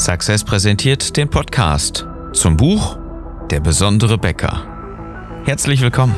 Success 0.00 0.42
präsentiert 0.44 1.18
den 1.18 1.28
Podcast 1.28 2.06
zum 2.32 2.56
Buch 2.56 2.96
Der 3.50 3.60
besondere 3.60 4.16
Bäcker. 4.16 4.64
Herzlich 5.44 5.82
willkommen. 5.82 6.14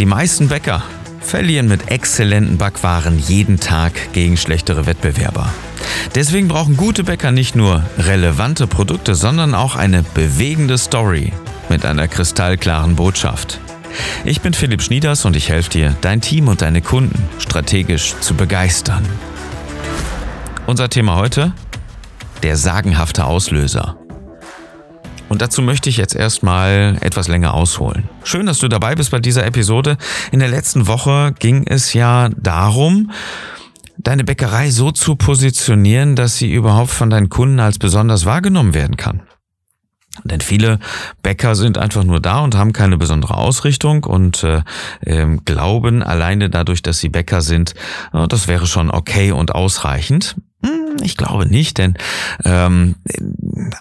Die 0.00 0.04
meisten 0.04 0.48
Bäcker 0.48 0.82
verlieren 1.20 1.68
mit 1.68 1.92
exzellenten 1.92 2.58
Backwaren 2.58 3.20
jeden 3.20 3.60
Tag 3.60 3.92
gegen 4.14 4.36
schlechtere 4.36 4.86
Wettbewerber. 4.86 5.54
Deswegen 6.16 6.48
brauchen 6.48 6.76
gute 6.76 7.04
Bäcker 7.04 7.30
nicht 7.30 7.54
nur 7.54 7.84
relevante 7.98 8.66
Produkte, 8.66 9.14
sondern 9.14 9.54
auch 9.54 9.76
eine 9.76 10.02
bewegende 10.02 10.76
Story 10.76 11.32
mit 11.68 11.86
einer 11.86 12.08
kristallklaren 12.08 12.96
Botschaft. 12.96 13.60
Ich 14.24 14.40
bin 14.40 14.54
Philipp 14.54 14.82
Schnieders 14.82 15.24
und 15.24 15.36
ich 15.36 15.48
helfe 15.48 15.70
dir, 15.70 15.96
dein 16.00 16.20
Team 16.20 16.48
und 16.48 16.62
deine 16.62 16.82
Kunden 16.82 17.22
strategisch 17.38 18.14
zu 18.20 18.34
begeistern. 18.34 19.04
Unser 20.66 20.88
Thema 20.88 21.16
heute? 21.16 21.52
Der 22.42 22.56
sagenhafte 22.56 23.24
Auslöser. 23.24 23.96
Und 25.28 25.42
dazu 25.42 25.62
möchte 25.62 25.88
ich 25.88 25.96
jetzt 25.96 26.16
erstmal 26.16 26.98
etwas 27.00 27.28
länger 27.28 27.54
ausholen. 27.54 28.08
Schön, 28.24 28.46
dass 28.46 28.58
du 28.58 28.68
dabei 28.68 28.96
bist 28.96 29.12
bei 29.12 29.20
dieser 29.20 29.46
Episode. 29.46 29.96
In 30.32 30.40
der 30.40 30.48
letzten 30.48 30.86
Woche 30.86 31.32
ging 31.38 31.66
es 31.66 31.94
ja 31.94 32.30
darum, 32.36 33.12
deine 33.96 34.24
Bäckerei 34.24 34.70
so 34.70 34.90
zu 34.90 35.14
positionieren, 35.16 36.16
dass 36.16 36.36
sie 36.36 36.52
überhaupt 36.52 36.90
von 36.90 37.10
deinen 37.10 37.28
Kunden 37.28 37.60
als 37.60 37.78
besonders 37.78 38.24
wahrgenommen 38.24 38.74
werden 38.74 38.96
kann. 38.96 39.22
Denn 40.24 40.40
viele 40.40 40.80
Bäcker 41.22 41.54
sind 41.54 41.78
einfach 41.78 42.02
nur 42.02 42.20
da 42.20 42.40
und 42.40 42.56
haben 42.56 42.72
keine 42.72 42.98
besondere 42.98 43.36
Ausrichtung 43.36 44.04
und 44.04 44.42
äh, 44.42 44.62
äh, 45.02 45.36
glauben 45.44 46.02
alleine 46.02 46.50
dadurch, 46.50 46.82
dass 46.82 46.98
sie 46.98 47.08
Bäcker 47.08 47.40
sind, 47.40 47.74
äh, 48.12 48.26
das 48.26 48.48
wäre 48.48 48.66
schon 48.66 48.90
okay 48.90 49.30
und 49.30 49.54
ausreichend. 49.54 50.36
Hm, 50.64 50.96
ich 51.02 51.16
glaube 51.16 51.46
nicht, 51.46 51.78
denn 51.78 51.96
ähm, 52.44 52.96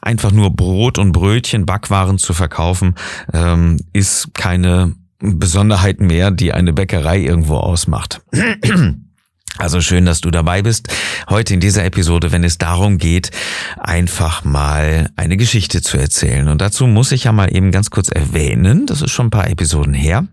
einfach 0.02 0.31
nur 0.31 0.56
Brot 0.56 1.00
und 1.00 1.14
Brötchen, 1.14 1.66
Backwaren 1.66 2.20
zu 2.20 2.34
verkaufen, 2.34 2.96
ähm, 3.34 3.80
ist 3.92 4.36
keine 4.36 4.94
Besonderheit 5.20 6.00
mehr, 6.00 6.31
die 6.31 6.53
eine 6.53 6.73
Bäckerei 6.73 7.20
irgendwo 7.20 7.56
ausmacht. 7.56 8.22
Also 9.58 9.81
schön, 9.81 10.05
dass 10.05 10.22
du 10.22 10.31
dabei 10.31 10.61
bist. 10.61 10.88
Heute 11.30 11.53
in 11.53 11.59
dieser 11.59 11.83
Episode, 11.83 12.31
wenn 12.31 12.44
es 12.44 12.58
darum 12.58 12.97
geht, 12.97 13.31
einfach 13.78 14.45
mal 14.45 15.09
eine 15.16 15.38
Geschichte 15.38 15.81
zu 15.81 15.97
erzählen. 15.97 16.47
Und 16.47 16.61
dazu 16.61 16.88
muss 16.88 17.11
ich 17.11 17.25
ja 17.25 17.31
mal 17.31 17.53
eben 17.53 17.72
ganz 17.72 17.89
kurz 17.89 18.09
erwähnen, 18.09 18.86
das 18.86 19.02
ist 19.02 19.11
schon 19.11 19.28
ein 19.28 19.31
paar 19.31 19.50
Episoden 19.50 19.94
her. 19.94 20.28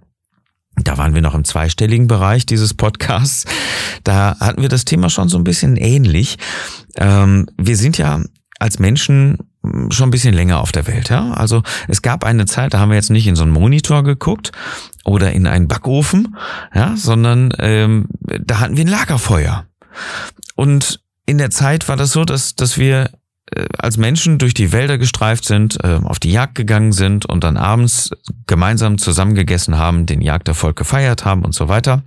Da 0.76 0.98
waren 0.98 1.14
wir 1.14 1.22
noch 1.22 1.34
im 1.34 1.44
zweistelligen 1.44 2.06
Bereich 2.06 2.44
dieses 2.44 2.74
Podcasts. 2.74 3.46
Da 4.04 4.36
hatten 4.38 4.62
wir 4.62 4.68
das 4.68 4.84
Thema 4.84 5.08
schon 5.08 5.28
so 5.28 5.38
ein 5.38 5.44
bisschen 5.44 5.76
ähnlich. 5.76 6.36
Ähm, 6.96 7.46
wir 7.56 7.76
sind 7.76 7.98
ja 7.98 8.20
als 8.58 8.78
Menschen 8.78 9.38
schon 9.90 10.08
ein 10.08 10.10
bisschen 10.10 10.34
länger 10.34 10.60
auf 10.60 10.72
der 10.72 10.86
Welt. 10.86 11.08
Ja? 11.08 11.32
Also 11.32 11.62
es 11.88 12.02
gab 12.02 12.24
eine 12.24 12.46
Zeit, 12.46 12.74
da 12.74 12.78
haben 12.78 12.90
wir 12.90 12.96
jetzt 12.96 13.10
nicht 13.10 13.26
in 13.26 13.36
so 13.36 13.42
einen 13.42 13.52
Monitor 13.52 14.04
geguckt 14.04 14.52
oder 15.04 15.32
in 15.32 15.46
einen 15.46 15.68
Backofen, 15.68 16.36
ja, 16.74 16.96
sondern 16.96 17.52
ähm, 17.58 18.08
da 18.40 18.60
hatten 18.60 18.76
wir 18.76 18.84
ein 18.84 18.88
Lagerfeuer. 18.88 19.66
Und 20.54 21.00
in 21.26 21.38
der 21.38 21.50
Zeit 21.50 21.88
war 21.88 21.96
das 21.96 22.12
so, 22.12 22.24
dass, 22.24 22.54
dass 22.54 22.78
wir 22.78 23.10
äh, 23.54 23.66
als 23.78 23.96
Menschen 23.96 24.38
durch 24.38 24.54
die 24.54 24.72
Wälder 24.72 24.98
gestreift 24.98 25.44
sind, 25.44 25.82
äh, 25.84 26.00
auf 26.02 26.18
die 26.18 26.32
Jagd 26.32 26.54
gegangen 26.54 26.92
sind 26.92 27.26
und 27.26 27.44
dann 27.44 27.56
abends 27.56 28.10
gemeinsam 28.46 28.98
zusammengegessen 28.98 29.76
haben, 29.76 30.06
den 30.06 30.20
Jagderfolg 30.20 30.76
gefeiert 30.76 31.24
haben 31.24 31.44
und 31.44 31.54
so 31.54 31.68
weiter. 31.68 32.02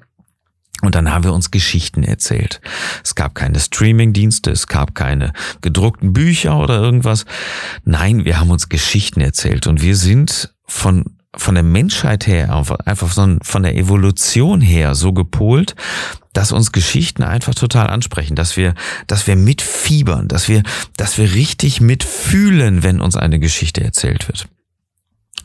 Und 0.82 0.96
dann 0.96 1.12
haben 1.12 1.26
wir 1.26 1.34
uns 1.34 1.52
Geschichten 1.52 2.04
erzählt. 2.04 2.62
Es 3.04 3.14
gab 3.16 3.36
keine 3.36 3.60
Streaming-Dienste, 3.60 4.52
es 4.52 4.68
gab 4.68 4.96
keine 4.96 5.34
gedruckten 5.62 6.14
Bücher 6.14 6.58
oder 6.58 6.76
irgendwas. 6.76 7.26
Nein, 7.84 8.24
wir 8.24 8.40
haben 8.40 8.50
uns 8.50 8.70
Geschichten 8.70 9.20
erzählt 9.20 9.68
und 9.68 9.82
wir 9.82 9.98
sind 9.98 10.54
von 10.66 11.19
von 11.38 11.54
der 11.54 11.64
Menschheit 11.64 12.26
her, 12.28 12.66
einfach 12.86 13.10
von 13.10 13.64
der 13.64 13.78
Evolution 13.78 14.62
her 14.62 14.96
so 14.96 15.14
gepolt, 15.14 15.76
dass 16.34 16.52
uns 16.52 16.72
Geschichten 16.72 17.24
einfach 17.24 17.54
total 17.54 17.88
ansprechen, 17.88 18.36
dass 18.36 18.58
wir, 18.58 18.74
dass 19.08 19.28
wir 19.28 19.36
mitfiebern, 19.36 20.28
dass 20.28 20.48
wir, 20.48 20.64
dass 20.98 21.18
wir 21.18 21.34
richtig 21.34 21.82
mitfühlen, 21.82 22.84
wenn 22.84 23.00
uns 23.00 23.16
eine 23.16 23.40
Geschichte 23.40 23.84
erzählt 23.84 24.28
wird. 24.28 24.48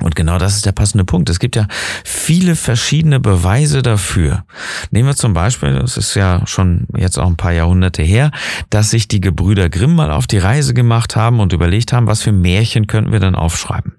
Und 0.00 0.16
genau 0.16 0.38
das 0.38 0.56
ist 0.56 0.66
der 0.66 0.72
passende 0.72 1.04
Punkt. 1.04 1.30
Es 1.30 1.38
gibt 1.38 1.54
ja 1.54 1.68
viele 2.02 2.56
verschiedene 2.56 3.20
Beweise 3.20 3.80
dafür. 3.80 4.44
Nehmen 4.90 5.08
wir 5.08 5.14
zum 5.14 5.34
Beispiel, 5.34 5.74
das 5.74 5.96
ist 5.96 6.14
ja 6.14 6.44
schon 6.46 6.88
jetzt 6.96 7.18
auch 7.18 7.28
ein 7.28 7.36
paar 7.36 7.52
Jahrhunderte 7.52 8.02
her, 8.02 8.32
dass 8.70 8.90
sich 8.90 9.06
die 9.06 9.20
Gebrüder 9.20 9.68
Grimm 9.68 9.94
mal 9.94 10.10
auf 10.10 10.26
die 10.26 10.38
Reise 10.38 10.74
gemacht 10.74 11.14
haben 11.14 11.38
und 11.38 11.52
überlegt 11.52 11.92
haben, 11.92 12.08
was 12.08 12.22
für 12.22 12.32
Märchen 12.32 12.86
könnten 12.86 13.12
wir 13.12 13.20
dann 13.20 13.36
aufschreiben 13.36 13.94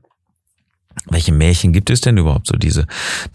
welche 1.09 1.33
Märchen 1.33 1.73
gibt 1.73 1.89
es 1.89 2.01
denn 2.01 2.17
überhaupt 2.17 2.45
so 2.47 2.57
diese 2.57 2.85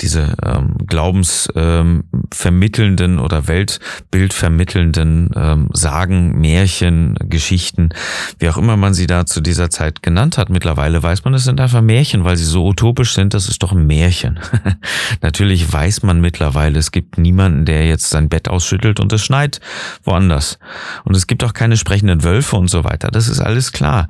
diese 0.00 0.34
ähm, 0.44 0.76
glaubensvermittelnden 0.86 3.14
ähm, 3.14 3.20
oder 3.20 3.48
Weltbildvermittelnden 3.48 5.30
ähm, 5.34 5.68
Sagen, 5.72 6.40
Märchen, 6.40 7.16
Geschichten, 7.20 7.90
wie 8.38 8.48
auch 8.48 8.56
immer 8.56 8.76
man 8.76 8.94
sie 8.94 9.06
da 9.06 9.26
zu 9.26 9.40
dieser 9.40 9.70
Zeit 9.70 10.02
genannt 10.02 10.38
hat. 10.38 10.50
Mittlerweile 10.50 11.02
weiß 11.02 11.24
man, 11.24 11.34
es 11.34 11.44
sind 11.44 11.60
einfach 11.60 11.82
Märchen, 11.82 12.24
weil 12.24 12.36
sie 12.36 12.44
so 12.44 12.66
utopisch 12.66 13.14
sind. 13.14 13.34
Das 13.34 13.48
ist 13.48 13.62
doch 13.62 13.72
ein 13.72 13.86
Märchen. 13.86 14.40
Natürlich 15.20 15.72
weiß 15.72 16.02
man 16.02 16.20
mittlerweile, 16.20 16.78
es 16.78 16.90
gibt 16.90 17.18
niemanden, 17.18 17.64
der 17.64 17.86
jetzt 17.86 18.10
sein 18.10 18.28
Bett 18.28 18.48
ausschüttelt 18.48 19.00
und 19.00 19.12
es 19.12 19.24
schneit 19.24 19.60
woanders. 20.04 20.58
Und 21.04 21.16
es 21.16 21.26
gibt 21.26 21.44
auch 21.44 21.52
keine 21.52 21.76
sprechenden 21.76 22.24
Wölfe 22.24 22.56
und 22.56 22.68
so 22.68 22.84
weiter. 22.84 23.10
Das 23.10 23.28
ist 23.28 23.40
alles 23.40 23.72
klar. 23.72 24.08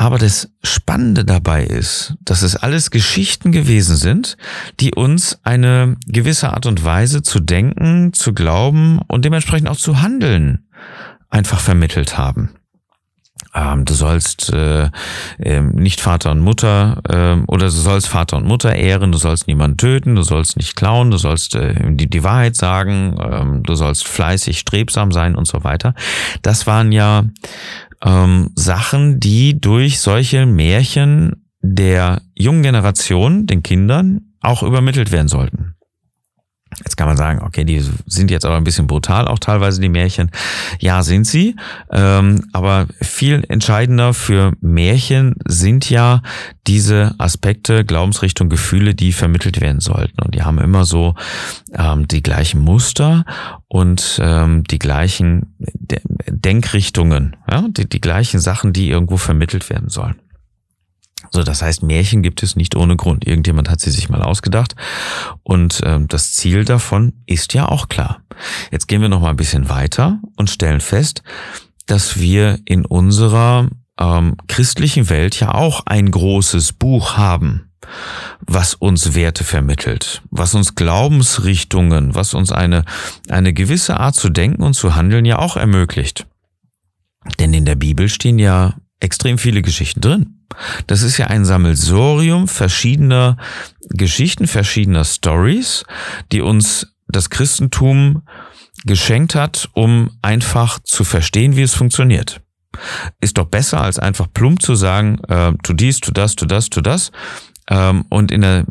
Aber 0.00 0.16
das 0.16 0.48
Spannende 0.64 1.26
dabei 1.26 1.62
ist, 1.62 2.14
dass 2.24 2.40
es 2.40 2.56
alles 2.56 2.90
Geschichten 2.90 3.52
gewesen 3.52 3.96
sind, 3.96 4.38
die 4.80 4.94
uns 4.94 5.38
eine 5.42 5.98
gewisse 6.06 6.54
Art 6.54 6.64
und 6.64 6.82
Weise 6.82 7.20
zu 7.20 7.38
denken, 7.38 8.14
zu 8.14 8.32
glauben 8.32 9.00
und 9.08 9.26
dementsprechend 9.26 9.68
auch 9.68 9.76
zu 9.76 10.00
handeln 10.00 10.66
einfach 11.28 11.60
vermittelt 11.60 12.16
haben. 12.16 12.48
Ähm, 13.54 13.84
du 13.84 13.92
sollst 13.92 14.50
äh, 14.54 14.88
äh, 15.38 15.60
nicht 15.60 16.00
Vater 16.00 16.30
und 16.30 16.40
Mutter 16.40 17.02
äh, 17.06 17.44
oder 17.46 17.66
du 17.66 17.70
sollst 17.70 18.08
Vater 18.08 18.38
und 18.38 18.46
Mutter 18.46 18.74
ehren, 18.74 19.12
du 19.12 19.18
sollst 19.18 19.48
niemanden 19.48 19.76
töten, 19.76 20.14
du 20.14 20.22
sollst 20.22 20.56
nicht 20.56 20.76
klauen, 20.76 21.10
du 21.10 21.18
sollst 21.18 21.56
äh, 21.56 21.74
die, 21.94 22.08
die 22.08 22.24
Wahrheit 22.24 22.56
sagen, 22.56 23.18
ähm, 23.20 23.62
du 23.64 23.74
sollst 23.74 24.08
fleißig, 24.08 24.60
strebsam 24.60 25.12
sein 25.12 25.34
und 25.36 25.46
so 25.46 25.62
weiter. 25.62 25.94
Das 26.40 26.66
waren 26.66 26.90
ja 26.90 27.24
ähm, 28.04 28.50
Sachen, 28.54 29.20
die 29.20 29.60
durch 29.60 30.00
solche 30.00 30.46
Märchen 30.46 31.46
der 31.62 32.22
jungen 32.34 32.62
Generation, 32.62 33.46
den 33.46 33.62
Kindern, 33.62 34.32
auch 34.40 34.62
übermittelt 34.62 35.12
werden 35.12 35.28
sollten. 35.28 35.74
Jetzt 36.78 36.96
kann 36.96 37.08
man 37.08 37.16
sagen, 37.16 37.42
okay, 37.42 37.64
die 37.64 37.84
sind 38.06 38.30
jetzt 38.30 38.46
aber 38.46 38.56
ein 38.56 38.64
bisschen 38.64 38.86
brutal, 38.86 39.26
auch 39.28 39.38
teilweise 39.38 39.80
die 39.80 39.88
Märchen. 39.88 40.30
Ja, 40.78 41.02
sind 41.02 41.26
sie. 41.26 41.56
Ähm, 41.90 42.44
aber 42.52 42.86
viel 43.02 43.44
entscheidender 43.48 44.14
für 44.14 44.52
Märchen 44.60 45.34
sind 45.46 45.90
ja 45.90 46.22
diese 46.66 47.14
Aspekte, 47.18 47.84
Glaubensrichtung, 47.84 48.48
Gefühle, 48.48 48.94
die 48.94 49.12
vermittelt 49.12 49.60
werden 49.60 49.80
sollten. 49.80 50.22
Und 50.22 50.34
die 50.34 50.42
haben 50.42 50.58
immer 50.58 50.84
so 50.84 51.16
ähm, 51.74 52.06
die 52.06 52.22
gleichen 52.22 52.60
Muster 52.60 53.24
und 53.68 54.20
ähm, 54.22 54.64
die 54.64 54.78
gleichen 54.78 55.56
Denkrichtungen, 56.28 57.36
ja, 57.50 57.66
die, 57.68 57.88
die 57.88 58.00
gleichen 58.00 58.40
Sachen, 58.40 58.72
die 58.72 58.88
irgendwo 58.88 59.16
vermittelt 59.16 59.68
werden 59.70 59.88
sollen. 59.88 60.16
So, 61.30 61.42
das 61.42 61.62
heißt, 61.62 61.82
Märchen 61.82 62.22
gibt 62.22 62.42
es 62.42 62.56
nicht 62.56 62.74
ohne 62.74 62.96
Grund. 62.96 63.26
Irgendjemand 63.26 63.68
hat 63.68 63.80
sie 63.80 63.90
sich 63.90 64.08
mal 64.08 64.22
ausgedacht. 64.22 64.74
Und 65.42 65.80
ähm, 65.84 66.08
das 66.08 66.32
Ziel 66.32 66.64
davon 66.64 67.12
ist 67.26 67.52
ja 67.54 67.68
auch 67.68 67.88
klar. 67.88 68.22
Jetzt 68.70 68.88
gehen 68.88 69.02
wir 69.02 69.08
noch 69.08 69.20
mal 69.20 69.30
ein 69.30 69.36
bisschen 69.36 69.68
weiter 69.68 70.20
und 70.36 70.50
stellen 70.50 70.80
fest, 70.80 71.22
dass 71.86 72.18
wir 72.18 72.58
in 72.64 72.84
unserer 72.86 73.68
ähm, 73.98 74.36
christlichen 74.48 75.08
Welt 75.10 75.38
ja 75.38 75.54
auch 75.54 75.86
ein 75.86 76.10
großes 76.10 76.72
Buch 76.72 77.16
haben, 77.16 77.70
was 78.46 78.74
uns 78.74 79.14
Werte 79.14 79.44
vermittelt, 79.44 80.22
was 80.30 80.54
uns 80.54 80.74
Glaubensrichtungen, 80.74 82.14
was 82.14 82.34
uns 82.34 82.50
eine, 82.50 82.84
eine 83.28 83.52
gewisse 83.52 83.98
Art 83.98 84.14
zu 84.14 84.30
denken 84.30 84.62
und 84.62 84.74
zu 84.74 84.94
handeln 84.96 85.24
ja 85.24 85.38
auch 85.38 85.56
ermöglicht. 85.56 86.26
Denn 87.38 87.52
in 87.52 87.66
der 87.66 87.74
Bibel 87.74 88.08
stehen 88.08 88.38
ja 88.38 88.74
extrem 89.00 89.38
viele 89.38 89.62
Geschichten 89.62 90.00
drin. 90.00 90.39
Das 90.86 91.02
ist 91.02 91.16
ja 91.18 91.26
ein 91.26 91.44
Sammelsorium 91.44 92.48
verschiedener 92.48 93.36
Geschichten, 93.88 94.46
verschiedener 94.46 95.04
Stories, 95.04 95.84
die 96.32 96.40
uns 96.40 96.94
das 97.08 97.30
Christentum 97.30 98.22
geschenkt 98.84 99.34
hat, 99.34 99.68
um 99.74 100.10
einfach 100.22 100.78
zu 100.80 101.04
verstehen, 101.04 101.56
wie 101.56 101.62
es 101.62 101.74
funktioniert. 101.74 102.40
Ist 103.20 103.36
doch 103.36 103.46
besser, 103.46 103.80
als 103.80 103.98
einfach 103.98 104.28
plump 104.32 104.62
zu 104.62 104.74
sagen, 104.74 105.18
äh, 105.28 105.52
tu 105.62 105.74
dies, 105.74 106.00
tu 106.00 106.12
das, 106.12 106.36
tu 106.36 106.46
das, 106.46 106.70
tu 106.70 106.80
das. 106.80 107.10
Ähm, 107.68 108.04
und 108.08 108.30
in 108.30 108.42
der 108.42 108.64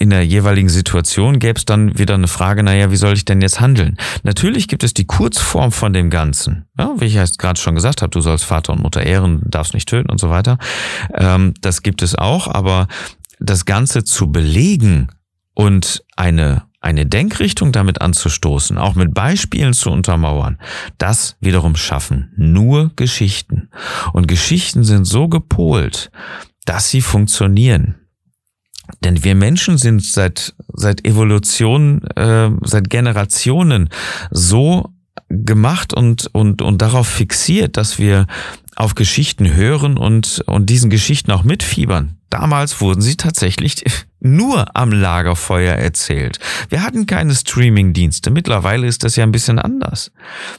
in 0.00 0.08
der 0.08 0.24
jeweiligen 0.24 0.70
Situation 0.70 1.38
gäbe 1.38 1.58
es 1.58 1.66
dann 1.66 1.98
wieder 1.98 2.14
eine 2.14 2.26
Frage, 2.26 2.62
naja, 2.62 2.90
wie 2.90 2.96
soll 2.96 3.12
ich 3.12 3.26
denn 3.26 3.42
jetzt 3.42 3.60
handeln? 3.60 3.98
Natürlich 4.22 4.66
gibt 4.66 4.82
es 4.82 4.94
die 4.94 5.04
Kurzform 5.04 5.72
von 5.72 5.92
dem 5.92 6.08
Ganzen. 6.08 6.64
Ja, 6.78 6.94
wie 6.96 7.04
ich 7.04 7.14
jetzt 7.14 7.38
gerade 7.38 7.60
schon 7.60 7.74
gesagt 7.74 8.00
habe, 8.00 8.08
du 8.08 8.22
sollst 8.22 8.46
Vater 8.46 8.72
und 8.72 8.82
Mutter 8.82 9.02
ehren, 9.02 9.42
darfst 9.44 9.74
nicht 9.74 9.86
töten 9.86 10.10
und 10.10 10.18
so 10.18 10.30
weiter. 10.30 10.56
Ähm, 11.12 11.52
das 11.60 11.82
gibt 11.82 12.00
es 12.00 12.14
auch, 12.14 12.48
aber 12.48 12.88
das 13.40 13.66
Ganze 13.66 14.02
zu 14.02 14.32
belegen 14.32 15.08
und 15.54 16.02
eine 16.16 16.62
eine 16.82 17.04
Denkrichtung 17.04 17.72
damit 17.72 18.00
anzustoßen, 18.00 18.78
auch 18.78 18.94
mit 18.94 19.12
Beispielen 19.12 19.74
zu 19.74 19.90
untermauern, 19.90 20.58
das 20.96 21.36
wiederum 21.40 21.76
schaffen 21.76 22.32
nur 22.36 22.90
Geschichten. 22.96 23.68
Und 24.14 24.28
Geschichten 24.28 24.82
sind 24.82 25.04
so 25.04 25.28
gepolt, 25.28 26.10
dass 26.64 26.88
sie 26.88 27.02
funktionieren. 27.02 27.99
Denn 29.04 29.24
wir 29.24 29.34
Menschen 29.34 29.78
sind 29.78 30.02
seit, 30.04 30.54
seit 30.72 31.06
Evolution, 31.06 32.02
äh, 32.16 32.50
seit 32.62 32.90
Generationen 32.90 33.88
so 34.30 34.90
gemacht 35.28 35.94
und, 35.94 36.28
und, 36.32 36.62
und 36.62 36.82
darauf 36.82 37.08
fixiert, 37.08 37.76
dass 37.76 37.98
wir 37.98 38.26
auf 38.76 38.94
Geschichten 38.94 39.54
hören 39.54 39.96
und, 39.96 40.42
und 40.46 40.70
diesen 40.70 40.90
Geschichten 40.90 41.30
auch 41.30 41.44
mitfiebern. 41.44 42.16
Damals 42.30 42.80
wurden 42.80 43.00
sie 43.02 43.16
tatsächlich 43.16 43.84
nur 44.20 44.76
am 44.76 44.92
Lagerfeuer 44.92 45.74
erzählt. 45.74 46.38
Wir 46.68 46.82
hatten 46.82 47.06
keine 47.06 47.34
Streaming-Dienste. 47.34 48.30
Mittlerweile 48.30 48.86
ist 48.86 49.02
das 49.02 49.16
ja 49.16 49.24
ein 49.24 49.32
bisschen 49.32 49.58
anders. 49.58 50.12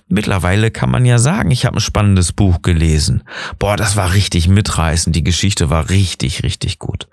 Mittlerweile 0.07 0.69
kann 0.69 0.91
man 0.91 1.05
ja 1.05 1.17
sagen, 1.17 1.51
ich 1.51 1.65
habe 1.65 1.77
ein 1.77 1.81
spannendes 1.81 2.33
Buch 2.33 2.61
gelesen. 2.61 3.23
Boah, 3.57 3.77
das 3.77 3.95
war 3.95 4.13
richtig 4.13 4.47
mitreißend. 4.47 5.15
Die 5.15 5.23
Geschichte 5.23 5.69
war 5.69 5.89
richtig, 5.89 6.43
richtig 6.43 6.79
gut. 6.79 7.07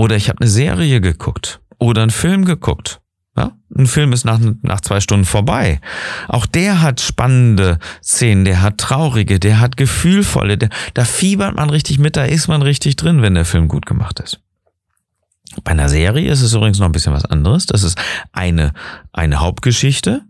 Oder 0.00 0.16
ich 0.16 0.30
habe 0.30 0.40
eine 0.40 0.48
Serie 0.48 1.02
geguckt 1.02 1.60
oder 1.78 2.00
einen 2.00 2.10
Film 2.10 2.46
geguckt. 2.46 3.02
Ja? 3.36 3.52
Ein 3.76 3.86
Film 3.86 4.14
ist 4.14 4.24
nach, 4.24 4.40
nach 4.62 4.80
zwei 4.80 4.98
Stunden 4.98 5.26
vorbei. 5.26 5.78
Auch 6.26 6.46
der 6.46 6.80
hat 6.80 7.02
spannende 7.02 7.78
Szenen, 8.02 8.46
der 8.46 8.62
hat 8.62 8.78
traurige, 8.78 9.38
der 9.38 9.60
hat 9.60 9.76
gefühlvolle, 9.76 10.56
der, 10.56 10.70
da 10.94 11.04
fiebert 11.04 11.54
man 11.54 11.68
richtig 11.68 11.98
mit, 11.98 12.16
da 12.16 12.24
ist 12.24 12.48
man 12.48 12.62
richtig 12.62 12.96
drin, 12.96 13.20
wenn 13.20 13.34
der 13.34 13.44
Film 13.44 13.68
gut 13.68 13.84
gemacht 13.84 14.20
ist. 14.20 14.40
Bei 15.64 15.72
einer 15.72 15.90
Serie 15.90 16.32
ist 16.32 16.40
es 16.40 16.54
übrigens 16.54 16.78
noch 16.78 16.86
ein 16.86 16.92
bisschen 16.92 17.12
was 17.12 17.26
anderes. 17.26 17.66
Das 17.66 17.82
ist 17.82 18.00
eine, 18.32 18.72
eine 19.12 19.40
Hauptgeschichte. 19.40 20.22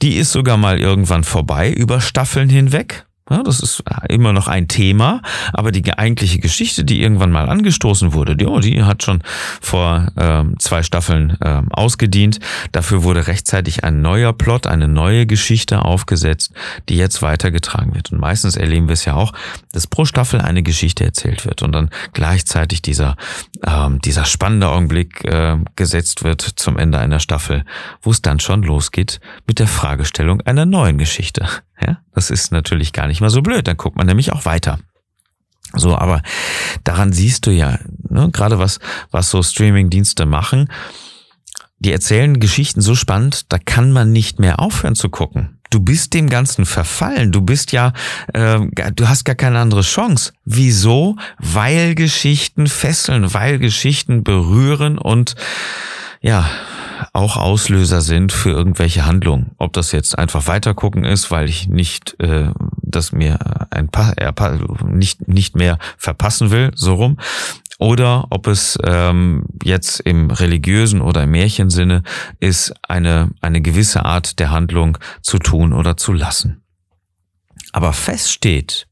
Die 0.00 0.16
ist 0.16 0.32
sogar 0.32 0.56
mal 0.56 0.80
irgendwann 0.80 1.24
vorbei 1.24 1.70
über 1.70 2.00
Staffeln 2.00 2.48
hinweg. 2.48 3.04
Das 3.30 3.60
ist 3.60 3.84
äh, 3.86 4.12
immer 4.12 4.32
noch 4.32 4.48
ein 4.48 4.66
Thema, 4.66 5.22
aber 5.52 5.70
die 5.70 5.92
eigentliche 5.96 6.40
Geschichte, 6.40 6.84
die 6.84 7.00
irgendwann 7.00 7.30
mal 7.30 7.48
angestoßen 7.48 8.12
wurde, 8.12 8.36
die, 8.36 8.44
oh, 8.44 8.58
die 8.58 8.82
hat 8.82 9.04
schon 9.04 9.22
vor 9.60 10.08
ähm, 10.16 10.58
zwei 10.58 10.82
Staffeln 10.82 11.36
ähm, 11.44 11.70
ausgedient. 11.70 12.40
Dafür 12.72 13.04
wurde 13.04 13.28
rechtzeitig 13.28 13.84
ein 13.84 14.02
neuer 14.02 14.32
Plot, 14.32 14.66
eine 14.66 14.88
neue 14.88 15.26
Geschichte 15.26 15.84
aufgesetzt, 15.84 16.52
die 16.88 16.96
jetzt 16.96 17.22
weitergetragen 17.22 17.94
wird. 17.94 18.10
Und 18.10 18.18
meistens 18.18 18.56
erleben 18.56 18.88
wir 18.88 18.94
es 18.94 19.04
ja 19.04 19.14
auch, 19.14 19.32
dass 19.72 19.86
pro 19.86 20.04
Staffel 20.04 20.40
eine 20.40 20.64
Geschichte 20.64 21.04
erzählt 21.04 21.46
wird 21.46 21.62
und 21.62 21.72
dann 21.72 21.90
gleichzeitig 22.12 22.82
dieser, 22.82 23.16
ähm, 23.64 24.00
dieser 24.00 24.24
spannende 24.24 24.68
Augenblick 24.68 25.24
äh, 25.24 25.56
gesetzt 25.76 26.24
wird 26.24 26.42
zum 26.42 26.78
Ende 26.78 26.98
einer 26.98 27.20
Staffel, 27.20 27.64
wo 28.02 28.10
es 28.10 28.22
dann 28.22 28.40
schon 28.40 28.64
losgeht 28.64 29.20
mit 29.46 29.60
der 29.60 29.68
Fragestellung 29.68 30.40
einer 30.40 30.66
neuen 30.66 30.98
Geschichte. 30.98 31.46
Ja, 31.84 31.98
das 32.14 32.30
ist 32.30 32.52
natürlich 32.52 32.92
gar 32.92 33.06
nicht 33.06 33.20
mal 33.20 33.30
so 33.30 33.42
blöd. 33.42 33.66
Dann 33.66 33.76
guckt 33.76 33.96
man 33.96 34.06
nämlich 34.06 34.32
auch 34.32 34.44
weiter. 34.44 34.78
So, 35.74 35.96
aber 35.96 36.22
daran 36.84 37.12
siehst 37.12 37.46
du 37.46 37.50
ja, 37.50 37.78
ne, 38.08 38.30
gerade 38.32 38.58
was, 38.58 38.80
was 39.10 39.30
so 39.30 39.42
Streaming-Dienste 39.42 40.26
machen, 40.26 40.68
die 41.78 41.92
erzählen 41.92 42.40
Geschichten 42.40 42.80
so 42.80 42.94
spannend, 42.94 43.52
da 43.52 43.58
kann 43.58 43.92
man 43.92 44.12
nicht 44.12 44.38
mehr 44.38 44.60
aufhören 44.60 44.96
zu 44.96 45.08
gucken. 45.08 45.60
Du 45.70 45.80
bist 45.80 46.12
dem 46.14 46.28
Ganzen 46.28 46.66
verfallen. 46.66 47.30
Du 47.30 47.42
bist 47.42 47.70
ja, 47.70 47.92
äh, 48.34 48.58
du 48.92 49.08
hast 49.08 49.24
gar 49.24 49.36
keine 49.36 49.60
andere 49.60 49.82
Chance. 49.82 50.32
Wieso? 50.44 51.16
Weil 51.38 51.94
Geschichten 51.94 52.66
fesseln, 52.66 53.32
weil 53.32 53.60
Geschichten 53.60 54.24
berühren 54.24 54.98
und 54.98 55.36
ja, 56.20 56.50
auch 57.12 57.36
Auslöser 57.36 58.00
sind 58.00 58.32
für 58.32 58.50
irgendwelche 58.50 59.06
Handlungen. 59.06 59.52
Ob 59.58 59.72
das 59.72 59.92
jetzt 59.92 60.18
einfach 60.18 60.46
weitergucken 60.46 61.04
ist, 61.04 61.30
weil 61.30 61.48
ich 61.48 61.68
nicht, 61.68 62.16
äh, 62.20 62.50
das 62.82 63.12
mir 63.12 63.38
ein 63.70 63.88
pa 63.88 64.12
äh, 64.12 64.32
nicht, 64.84 65.28
nicht 65.28 65.56
mehr 65.56 65.78
verpassen 65.96 66.50
will, 66.50 66.70
so 66.74 66.94
rum. 66.94 67.18
Oder 67.78 68.26
ob 68.28 68.46
es 68.46 68.78
ähm, 68.84 69.46
jetzt 69.62 70.00
im 70.00 70.30
religiösen 70.30 71.00
oder 71.00 71.22
im 71.22 71.30
Märchensinne 71.30 72.02
ist, 72.38 72.74
eine, 72.86 73.30
eine 73.40 73.62
gewisse 73.62 74.04
Art 74.04 74.38
der 74.38 74.50
Handlung 74.50 74.98
zu 75.22 75.38
tun 75.38 75.72
oder 75.72 75.96
zu 75.96 76.12
lassen. 76.12 76.62
Aber 77.72 77.94
fest 77.94 78.30
steht, 78.30 78.86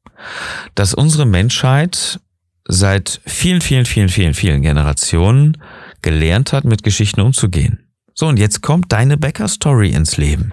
dass 0.75 0.95
unsere 0.95 1.27
Menschheit 1.27 2.21
seit 2.67 3.21
vielen, 3.27 3.61
vielen, 3.61 3.85
vielen, 3.85 4.09
vielen, 4.09 4.35
vielen 4.35 4.63
Generationen 4.63 5.59
gelernt 6.03 6.53
hat, 6.53 6.65
mit 6.65 6.83
Geschichten 6.83 7.21
umzugehen. 7.21 7.88
So, 8.19 8.26
und 8.26 8.37
jetzt 8.37 8.62
kommt 8.62 8.91
deine 8.91 9.17
Bäcker-Story 9.17 9.91
ins 9.91 10.17
Leben. 10.17 10.53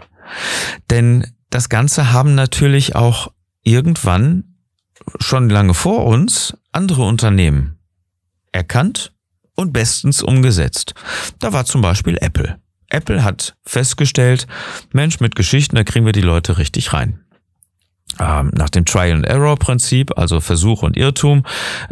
Denn 0.91 1.25
das 1.49 1.67
Ganze 1.67 2.13
haben 2.13 2.35
natürlich 2.35 2.95
auch 2.95 3.31
irgendwann 3.63 4.43
schon 5.17 5.49
lange 5.49 5.73
vor 5.73 6.05
uns 6.05 6.55
andere 6.71 7.01
Unternehmen 7.01 7.79
erkannt 8.51 9.13
und 9.55 9.73
bestens 9.73 10.21
umgesetzt. 10.21 10.93
Da 11.39 11.53
war 11.53 11.65
zum 11.65 11.81
Beispiel 11.81 12.19
Apple. 12.21 12.59
Apple 12.89 13.23
hat 13.23 13.55
festgestellt, 13.65 14.45
Mensch, 14.93 15.19
mit 15.19 15.35
Geschichten, 15.35 15.75
da 15.75 15.83
kriegen 15.83 16.05
wir 16.05 16.13
die 16.13 16.21
Leute 16.21 16.59
richtig 16.59 16.93
rein 16.93 17.25
ähm, 18.19 18.51
nach 18.55 18.69
dem 18.69 18.85
Trial-and-Error-Prinzip, 18.85 20.17
also 20.17 20.39
Versuch 20.39 20.83
und 20.83 20.97
Irrtum, 20.97 21.43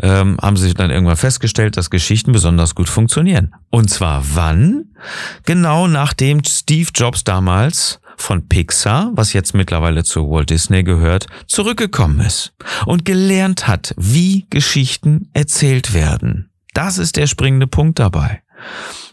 ähm, 0.02 0.38
haben 0.42 0.58
sie 0.58 0.74
dann 0.74 0.92
irgendwann 0.92 1.18
festgestellt, 1.18 1.78
dass 1.78 1.90
Geschichten 1.90 2.32
besonders 2.32 2.76
gut 2.76 2.90
funktionieren. 2.90 3.56
Und 3.70 3.90
zwar 3.90 4.24
wann? 4.34 4.93
Genau 5.46 5.88
nachdem 5.88 6.44
Steve 6.44 6.90
Jobs 6.94 7.24
damals 7.24 8.00
von 8.18 8.48
Pixar, 8.48 9.12
was 9.14 9.34
jetzt 9.34 9.54
mittlerweile 9.54 10.04
zu 10.04 10.30
Walt 10.30 10.50
Disney 10.50 10.84
gehört, 10.84 11.28
zurückgekommen 11.48 12.20
ist 12.20 12.54
und 12.86 13.06
gelernt 13.06 13.68
hat, 13.68 13.94
wie 13.98 14.46
Geschichten 14.50 15.30
erzählt 15.34 15.94
werden. 15.94 16.50
Das 16.74 16.98
ist 16.98 17.18
der 17.18 17.28
springende 17.28 17.68
Punkt 17.68 18.00
dabei. 18.00 18.42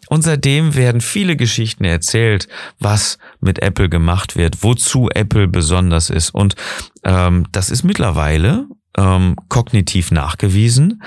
Und 0.09 0.23
seitdem 0.23 0.75
werden 0.75 1.01
viele 1.01 1.37
Geschichten 1.37 1.85
erzählt, 1.85 2.49
was 2.81 3.19
mit 3.41 3.61
Apple 3.61 3.89
gemacht 3.89 4.37
wird, 4.37 4.63
wozu 4.63 5.09
Apple 5.09 5.47
besonders 5.47 6.11
ist. 6.11 6.31
Und 6.31 6.57
ähm, 7.05 7.47
das 7.53 7.71
ist 7.71 7.85
mittlerweile 7.85 8.67
ähm, 8.97 9.37
kognitiv 9.49 10.11
nachgewiesen, 10.11 11.03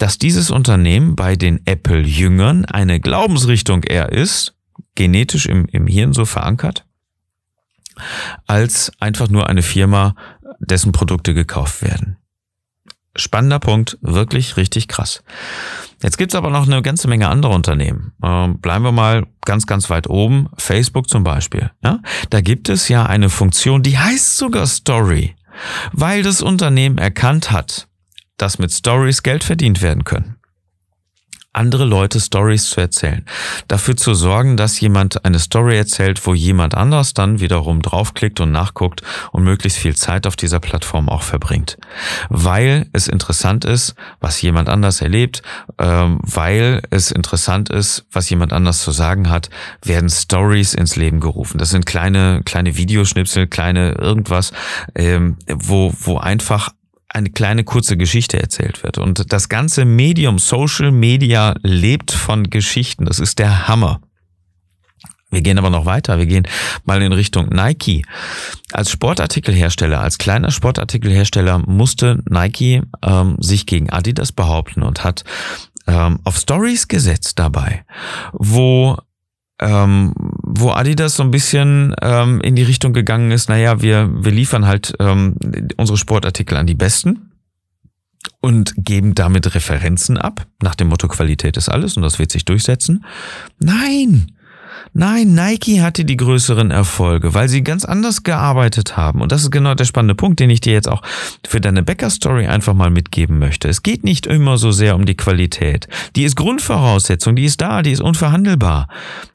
dass 0.00 0.16
dieses 0.16 0.50
Unternehmen 0.50 1.14
bei 1.14 1.36
den 1.36 1.66
Apple-Jüngern 1.66 2.64
eine 2.64 3.00
Glaubensrichtung 3.00 3.82
eher 3.82 4.10
ist, 4.10 4.54
genetisch 4.94 5.44
im, 5.44 5.66
im 5.66 5.86
Hirn 5.86 6.14
so 6.14 6.24
verankert, 6.24 6.86
als 8.46 8.92
einfach 8.98 9.28
nur 9.28 9.48
eine 9.48 9.62
Firma, 9.62 10.14
dessen 10.58 10.92
Produkte 10.92 11.34
gekauft 11.34 11.82
werden. 11.82 12.16
Spannender 13.14 13.58
Punkt, 13.58 13.98
wirklich 14.00 14.56
richtig 14.56 14.88
krass. 14.88 15.22
Jetzt 16.02 16.16
gibt's 16.16 16.34
aber 16.34 16.48
noch 16.48 16.66
eine 16.66 16.80
ganze 16.80 17.06
Menge 17.06 17.28
andere 17.28 17.52
Unternehmen. 17.52 18.12
Ähm, 18.22 18.58
bleiben 18.58 18.84
wir 18.84 18.92
mal 18.92 19.26
ganz, 19.44 19.66
ganz 19.66 19.90
weit 19.90 20.08
oben. 20.08 20.48
Facebook 20.56 21.10
zum 21.10 21.24
Beispiel. 21.24 21.70
Ja? 21.84 22.00
Da 22.30 22.40
gibt 22.40 22.70
es 22.70 22.88
ja 22.88 23.04
eine 23.04 23.28
Funktion, 23.28 23.82
die 23.82 23.98
heißt 23.98 24.36
sogar 24.36 24.66
Story, 24.66 25.36
weil 25.92 26.22
das 26.22 26.40
Unternehmen 26.40 26.96
erkannt 26.96 27.50
hat, 27.50 27.89
dass 28.42 28.58
mit 28.58 28.72
Stories 28.72 29.22
Geld 29.22 29.44
verdient 29.44 29.82
werden 29.82 30.04
können 30.04 30.40
andere 31.52 31.84
Leute 31.84 32.20
Stories 32.20 32.70
zu 32.70 32.80
erzählen. 32.80 33.24
Dafür 33.66 33.96
zu 33.96 34.14
sorgen, 34.14 34.56
dass 34.56 34.78
jemand 34.80 35.24
eine 35.24 35.40
Story 35.40 35.76
erzählt, 35.76 36.24
wo 36.26 36.32
jemand 36.32 36.76
anders 36.76 37.12
dann 37.12 37.40
wiederum 37.40 37.82
draufklickt 37.82 38.40
und 38.40 38.52
nachguckt 38.52 39.02
und 39.32 39.42
möglichst 39.42 39.78
viel 39.78 39.96
Zeit 39.96 40.26
auf 40.26 40.36
dieser 40.36 40.60
Plattform 40.60 41.08
auch 41.08 41.22
verbringt. 41.22 41.76
Weil 42.28 42.88
es 42.92 43.08
interessant 43.08 43.64
ist, 43.64 43.94
was 44.20 44.40
jemand 44.40 44.68
anders 44.68 45.00
erlebt, 45.00 45.42
ähm, 45.78 46.20
weil 46.22 46.82
es 46.90 47.10
interessant 47.10 47.68
ist, 47.68 48.06
was 48.12 48.30
jemand 48.30 48.52
anders 48.52 48.82
zu 48.82 48.92
sagen 48.92 49.28
hat, 49.28 49.50
werden 49.84 50.08
Stories 50.08 50.74
ins 50.74 50.94
Leben 50.94 51.18
gerufen. 51.18 51.58
Das 51.58 51.70
sind 51.70 51.84
kleine, 51.84 52.42
kleine 52.44 52.76
Videoschnipsel, 52.76 53.48
kleine 53.48 53.92
irgendwas, 53.94 54.52
ähm, 54.94 55.36
wo, 55.48 55.92
wo 55.98 56.18
einfach 56.18 56.70
eine 57.12 57.30
kleine 57.30 57.64
kurze 57.64 57.96
Geschichte 57.96 58.40
erzählt 58.40 58.82
wird. 58.82 58.98
Und 58.98 59.32
das 59.32 59.48
ganze 59.48 59.84
Medium 59.84 60.38
Social 60.38 60.92
Media 60.92 61.54
lebt 61.62 62.12
von 62.12 62.50
Geschichten. 62.50 63.04
Das 63.04 63.18
ist 63.18 63.38
der 63.38 63.68
Hammer. 63.68 64.00
Wir 65.30 65.42
gehen 65.42 65.58
aber 65.58 65.70
noch 65.70 65.86
weiter. 65.86 66.18
Wir 66.18 66.26
gehen 66.26 66.46
mal 66.84 67.02
in 67.02 67.12
Richtung 67.12 67.48
Nike. 67.48 68.04
Als 68.72 68.90
Sportartikelhersteller, 68.90 70.00
als 70.00 70.18
kleiner 70.18 70.50
Sportartikelhersteller 70.50 71.58
musste 71.58 72.22
Nike 72.28 72.82
ähm, 73.02 73.36
sich 73.40 73.66
gegen 73.66 73.90
Adidas 73.90 74.32
behaupten 74.32 74.82
und 74.82 75.04
hat 75.04 75.24
ähm, 75.86 76.18
auf 76.24 76.36
Stories 76.36 76.88
gesetzt 76.88 77.38
dabei, 77.38 77.84
wo 78.32 78.98
ähm, 79.60 80.14
wo 80.52 80.70
Adidas 80.70 81.16
so 81.16 81.22
ein 81.22 81.30
bisschen 81.30 81.94
ähm, 82.02 82.40
in 82.40 82.56
die 82.56 82.62
Richtung 82.62 82.92
gegangen 82.92 83.30
ist, 83.30 83.48
naja, 83.48 83.82
wir, 83.82 84.10
wir 84.12 84.32
liefern 84.32 84.66
halt 84.66 84.94
ähm, 84.98 85.36
unsere 85.76 85.98
Sportartikel 85.98 86.56
an 86.56 86.66
die 86.66 86.74
Besten 86.74 87.30
und 88.40 88.74
geben 88.76 89.14
damit 89.14 89.54
Referenzen 89.54 90.18
ab, 90.18 90.46
nach 90.62 90.74
dem 90.74 90.88
Motto 90.88 91.08
Qualität 91.08 91.56
ist 91.56 91.68
alles 91.68 91.96
und 91.96 92.02
das 92.02 92.18
wird 92.18 92.30
sich 92.30 92.44
durchsetzen. 92.44 93.04
Nein! 93.58 94.32
Nein, 94.92 95.34
Nike 95.34 95.80
hatte 95.80 96.04
die 96.04 96.16
größeren 96.16 96.70
Erfolge, 96.70 97.34
weil 97.34 97.48
sie 97.48 97.62
ganz 97.62 97.84
anders 97.84 98.22
gearbeitet 98.22 98.96
haben. 98.96 99.20
Und 99.20 99.32
das 99.32 99.42
ist 99.42 99.50
genau 99.50 99.74
der 99.74 99.84
spannende 99.84 100.14
Punkt, 100.14 100.40
den 100.40 100.50
ich 100.50 100.60
dir 100.60 100.72
jetzt 100.72 100.88
auch 100.88 101.02
für 101.46 101.60
deine 101.60 101.82
Bäcker-Story 101.82 102.46
einfach 102.46 102.74
mal 102.74 102.90
mitgeben 102.90 103.38
möchte. 103.38 103.68
Es 103.68 103.82
geht 103.82 104.04
nicht 104.04 104.26
immer 104.26 104.58
so 104.58 104.72
sehr 104.72 104.96
um 104.96 105.06
die 105.06 105.16
Qualität. 105.16 105.88
Die 106.16 106.24
ist 106.24 106.36
Grundvoraussetzung, 106.36 107.36
die 107.36 107.44
ist 107.44 107.60
da, 107.60 107.82
die 107.82 107.92
ist 107.92 108.00
unverhandelbar. 108.00 108.88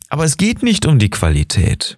Aber 0.09 0.25
es 0.25 0.37
geht 0.37 0.63
nicht 0.63 0.85
um 0.85 0.99
die 0.99 1.09
Qualität. 1.09 1.97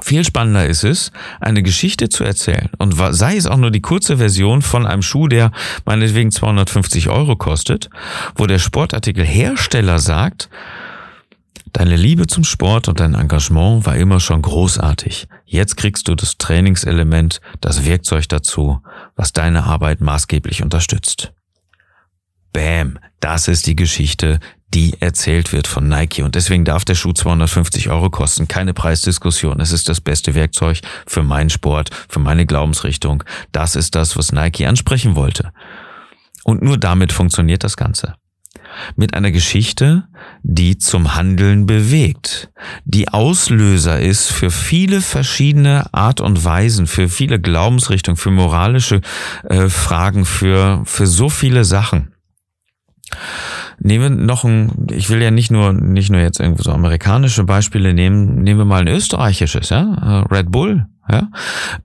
Viel 0.00 0.24
spannender 0.24 0.66
ist 0.66 0.84
es, 0.84 1.12
eine 1.38 1.62
Geschichte 1.62 2.08
zu 2.08 2.24
erzählen. 2.24 2.70
Und 2.78 2.94
sei 3.10 3.36
es 3.36 3.46
auch 3.46 3.58
nur 3.58 3.70
die 3.70 3.82
kurze 3.82 4.16
Version 4.16 4.62
von 4.62 4.86
einem 4.86 5.02
Schuh, 5.02 5.28
der 5.28 5.52
meinetwegen 5.84 6.30
250 6.30 7.10
Euro 7.10 7.36
kostet, 7.36 7.90
wo 8.34 8.46
der 8.46 8.58
Sportartikelhersteller 8.58 9.98
sagt, 9.98 10.48
Deine 11.72 11.96
Liebe 11.96 12.26
zum 12.26 12.44
Sport 12.44 12.88
und 12.88 13.00
dein 13.00 13.14
Engagement 13.14 13.86
war 13.86 13.96
immer 13.96 14.20
schon 14.20 14.42
großartig. 14.42 15.26
Jetzt 15.46 15.76
kriegst 15.78 16.06
du 16.06 16.14
das 16.14 16.36
Trainingselement, 16.36 17.40
das 17.60 17.86
Werkzeug 17.86 18.28
dazu, 18.28 18.82
was 19.16 19.32
deine 19.32 19.64
Arbeit 19.64 20.02
maßgeblich 20.02 20.62
unterstützt. 20.62 21.32
Bam, 22.52 22.98
das 23.20 23.48
ist 23.48 23.66
die 23.66 23.76
Geschichte, 23.76 24.38
die 24.74 25.00
erzählt 25.00 25.52
wird 25.52 25.66
von 25.66 25.88
Nike. 25.88 26.22
Und 26.22 26.34
deswegen 26.34 26.66
darf 26.66 26.84
der 26.84 26.94
Schuh 26.94 27.14
250 27.14 27.88
Euro 27.88 28.10
kosten. 28.10 28.48
Keine 28.48 28.74
Preisdiskussion. 28.74 29.58
Es 29.60 29.72
ist 29.72 29.88
das 29.88 30.02
beste 30.02 30.34
Werkzeug 30.34 30.80
für 31.06 31.22
meinen 31.22 31.50
Sport, 31.50 31.90
für 32.08 32.18
meine 32.18 32.44
Glaubensrichtung. 32.44 33.24
Das 33.52 33.76
ist 33.76 33.94
das, 33.94 34.16
was 34.18 34.32
Nike 34.32 34.66
ansprechen 34.66 35.14
wollte. 35.14 35.52
Und 36.44 36.62
nur 36.62 36.76
damit 36.76 37.12
funktioniert 37.12 37.64
das 37.64 37.76
Ganze. 37.76 38.14
Mit 38.96 39.14
einer 39.14 39.30
Geschichte, 39.30 40.04
die 40.42 40.78
zum 40.78 41.14
Handeln 41.14 41.66
bewegt, 41.66 42.50
die 42.84 43.08
Auslöser 43.08 44.00
ist 44.00 44.30
für 44.30 44.50
viele 44.50 45.00
verschiedene 45.00 45.92
Art 45.92 46.20
und 46.20 46.44
Weisen, 46.44 46.86
für 46.86 47.08
viele 47.08 47.40
Glaubensrichtungen, 47.40 48.16
für 48.16 48.30
moralische 48.30 49.00
äh, 49.44 49.68
Fragen, 49.68 50.24
für, 50.24 50.82
für 50.84 51.06
so 51.06 51.28
viele 51.28 51.64
Sachen. 51.64 52.14
Nehmen 53.78 54.18
wir 54.18 54.24
noch 54.24 54.44
ein, 54.44 54.86
ich 54.90 55.08
will 55.08 55.22
ja 55.22 55.30
nicht 55.30 55.50
nur, 55.50 55.72
nicht 55.72 56.10
nur 56.10 56.20
jetzt 56.20 56.40
irgendwo 56.40 56.62
so 56.62 56.72
amerikanische 56.72 57.44
Beispiele 57.44 57.94
nehmen, 57.94 58.42
nehmen 58.42 58.60
wir 58.60 58.64
mal 58.64 58.82
ein 58.82 58.88
österreichisches, 58.88 59.70
ja, 59.70 60.24
äh, 60.30 60.34
Red 60.34 60.50
Bull, 60.50 60.86
ja? 61.08 61.28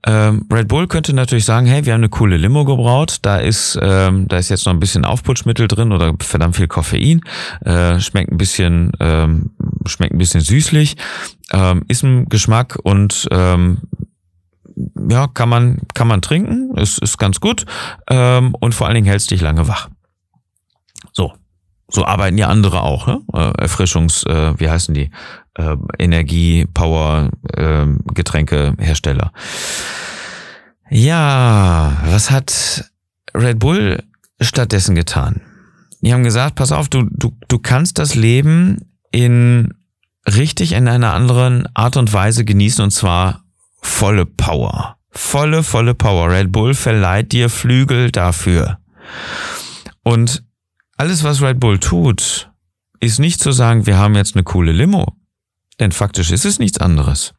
Ähm, 0.06 0.46
Red 0.52 0.68
Bull 0.68 0.86
könnte 0.86 1.12
natürlich 1.12 1.44
sagen, 1.44 1.66
hey, 1.66 1.84
wir 1.84 1.92
haben 1.92 2.00
eine 2.00 2.08
coole 2.08 2.36
Limo 2.36 2.64
gebraut, 2.64 3.18
da 3.22 3.38
ist, 3.38 3.78
ähm, 3.80 4.28
da 4.28 4.38
ist 4.38 4.48
jetzt 4.48 4.66
noch 4.66 4.72
ein 4.72 4.80
bisschen 4.80 5.04
Aufputschmittel 5.04 5.68
drin 5.68 5.92
oder 5.92 6.14
verdammt 6.20 6.56
viel 6.56 6.68
Koffein, 6.68 7.22
äh, 7.64 7.98
schmeckt 8.00 8.30
ein 8.30 8.38
bisschen, 8.38 8.92
ähm, 9.00 9.50
schmeckt 9.86 10.14
ein 10.14 10.18
bisschen 10.18 10.40
süßlich, 10.40 10.96
ähm, 11.52 11.84
ist 11.88 12.02
ein 12.02 12.28
Geschmack 12.28 12.78
und 12.82 13.26
ähm, 13.30 13.78
ja, 15.08 15.26
kann 15.26 15.48
man, 15.48 15.78
kann 15.94 16.08
man 16.08 16.22
trinken, 16.22 16.76
ist, 16.76 17.02
ist 17.02 17.18
ganz 17.18 17.40
gut. 17.40 17.64
Ähm, 18.08 18.54
und 18.60 18.74
vor 18.74 18.86
allen 18.86 18.94
Dingen 18.94 19.08
hältst 19.08 19.30
dich 19.30 19.40
lange 19.40 19.66
wach. 19.66 19.88
So, 21.12 21.32
so 21.90 22.04
arbeiten 22.04 22.38
ja 22.38 22.48
andere 22.48 22.82
auch, 22.82 23.06
ne? 23.06 23.20
Äh, 23.32 23.62
Erfrischungs, 23.62 24.24
äh, 24.24 24.58
wie 24.58 24.68
heißen 24.68 24.94
die? 24.94 25.10
Äh, 25.54 25.76
Energie, 25.98 26.66
Power, 26.66 27.30
äh, 27.54 27.86
Getränkehersteller. 28.14 29.32
Ja, 30.90 31.98
was 32.04 32.30
hat 32.30 32.84
Red 33.34 33.58
Bull 33.58 34.02
stattdessen 34.40 34.94
getan? 34.94 35.40
Die 36.00 36.12
haben 36.12 36.24
gesagt, 36.24 36.54
pass 36.54 36.72
auf, 36.72 36.88
du, 36.88 37.06
du, 37.10 37.36
du 37.48 37.58
kannst 37.58 37.98
das 37.98 38.14
Leben 38.14 38.92
in 39.10 39.74
richtig 40.26 40.72
in 40.72 40.88
einer 40.88 41.14
anderen 41.14 41.66
Art 41.74 41.96
und 41.96 42.12
Weise 42.12 42.44
genießen 42.44 42.84
und 42.84 42.90
zwar 42.90 43.44
volle 43.80 44.26
Power. 44.26 44.96
Volle, 45.10 45.62
volle 45.62 45.94
Power. 45.94 46.30
Red 46.30 46.52
Bull 46.52 46.74
verleiht 46.74 47.32
dir 47.32 47.48
Flügel 47.48 48.10
dafür. 48.10 48.78
Und 50.02 50.44
alles, 50.98 51.24
was 51.24 51.40
Red 51.40 51.60
Bull 51.60 51.78
tut, 51.78 52.50
ist 53.00 53.18
nicht 53.18 53.40
zu 53.40 53.52
sagen, 53.52 53.86
wir 53.86 53.96
haben 53.96 54.14
jetzt 54.14 54.34
eine 54.34 54.44
coole 54.44 54.72
Limo. 54.72 55.16
Denn 55.80 55.92
faktisch 55.92 56.30
ist 56.30 56.44
es 56.44 56.58
nichts 56.58 56.78
anderes. 56.78 57.34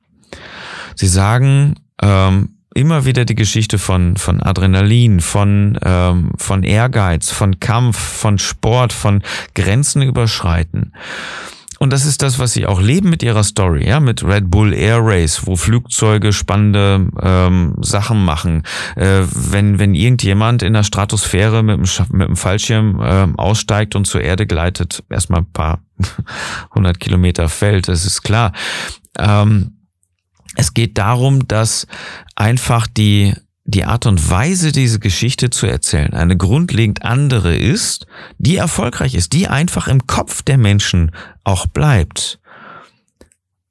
Sie 0.95 1.07
sagen 1.07 1.75
ähm, 2.01 2.57
immer 2.73 3.03
wieder 3.05 3.25
die 3.25 3.35
Geschichte 3.35 3.77
von, 3.77 4.15
von 4.15 4.41
Adrenalin, 4.41 5.19
von, 5.19 5.77
ähm, 5.83 6.31
von 6.37 6.63
Ehrgeiz, 6.63 7.31
von 7.31 7.59
Kampf, 7.59 7.99
von 7.99 8.37
Sport, 8.37 8.93
von 8.93 9.21
Grenzen 9.55 10.01
überschreiten. 10.01 10.93
Und 11.79 11.91
das 11.91 12.05
ist 12.05 12.21
das, 12.21 12.39
was 12.39 12.51
sie 12.51 12.65
auch 12.65 12.81
leben 12.81 13.09
mit 13.09 13.23
ihrer 13.23 13.43
Story, 13.43 13.87
ja, 13.87 14.01
mit 14.01 14.23
Red 14.23 14.51
Bull 14.51 14.73
Air 14.73 14.99
Race, 15.01 15.47
wo 15.47 15.55
Flugzeuge 15.55 16.33
spannende 16.33 17.07
ähm, 17.21 17.75
Sachen 17.81 18.23
machen. 18.23 18.63
Äh, 18.97 19.21
wenn, 19.33 19.79
wenn 19.79 19.95
irgendjemand 19.95 20.61
in 20.61 20.73
der 20.73 20.83
Stratosphäre 20.83 21.63
mit 21.63 21.77
dem, 21.77 22.17
mit 22.17 22.27
dem 22.27 22.35
Fallschirm 22.35 22.99
äh, 23.01 23.27
aussteigt 23.37 23.95
und 23.95 24.05
zur 24.05 24.21
Erde 24.21 24.45
gleitet, 24.45 25.03
erstmal 25.09 25.41
ein 25.41 25.51
paar 25.51 25.79
hundert 26.75 26.99
Kilometer 26.99 27.47
fällt, 27.47 27.87
das 27.87 28.05
ist 28.05 28.23
klar. 28.23 28.51
Ähm, 29.17 29.77
es 30.55 30.73
geht 30.73 30.97
darum, 30.97 31.47
dass 31.47 31.87
einfach 32.35 32.87
die 32.87 33.33
die 33.69 33.85
Art 33.85 34.07
und 34.07 34.29
Weise, 34.29 34.71
diese 34.71 34.99
Geschichte 34.99 35.51
zu 35.51 35.67
erzählen, 35.67 36.13
eine 36.13 36.35
grundlegend 36.35 37.03
andere 37.03 37.55
ist, 37.55 38.07
die 38.39 38.55
erfolgreich 38.55 39.13
ist, 39.13 39.33
die 39.33 39.47
einfach 39.47 39.87
im 39.87 40.07
Kopf 40.07 40.41
der 40.41 40.57
Menschen 40.57 41.11
auch 41.43 41.67
bleibt. 41.67 42.39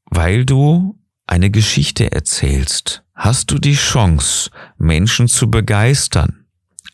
Weil 0.07 0.45
du 0.45 0.97
eine 1.27 1.51
Geschichte 1.51 2.13
erzählst, 2.13 3.03
hast 3.15 3.51
du 3.51 3.59
die 3.59 3.75
Chance, 3.75 4.51
Menschen 4.79 5.27
zu 5.27 5.51
begeistern. 5.51 6.45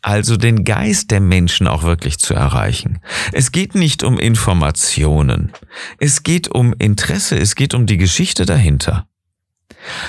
Also 0.01 0.37
den 0.37 0.65
Geist 0.65 1.11
der 1.11 1.19
Menschen 1.19 1.67
auch 1.67 1.83
wirklich 1.83 2.19
zu 2.19 2.33
erreichen. 2.33 3.01
Es 3.31 3.51
geht 3.51 3.75
nicht 3.75 4.03
um 4.03 4.19
Informationen. 4.19 5.51
Es 5.99 6.23
geht 6.23 6.47
um 6.47 6.73
Interesse. 6.77 7.37
Es 7.37 7.55
geht 7.55 7.73
um 7.73 7.85
die 7.85 7.97
Geschichte 7.97 8.45
dahinter. 8.45 9.07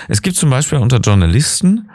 Es 0.08 0.20
gibt 0.20 0.36
zum 0.36 0.50
Beispiel 0.50 0.78
unter 0.78 0.98
Journalisten 0.98 1.88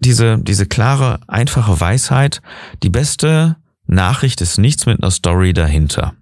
diese, 0.00 0.38
diese 0.38 0.66
klare, 0.66 1.20
einfache 1.26 1.80
Weisheit, 1.80 2.40
die 2.82 2.90
beste 2.90 3.56
Nachricht 3.86 4.40
ist 4.40 4.58
nichts 4.58 4.86
mit 4.86 5.02
einer 5.02 5.10
Story 5.10 5.52
dahinter. 5.52 6.14